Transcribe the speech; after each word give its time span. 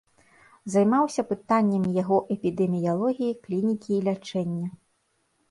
Займаўся 0.75 1.21
пытаннямі 1.31 1.91
яго 1.99 2.17
эпідэміялогіі, 2.37 3.37
клінікі 3.45 3.91
і 3.99 4.01
лячэння. 4.09 4.67